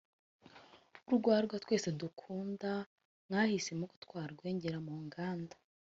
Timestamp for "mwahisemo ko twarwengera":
3.27-4.77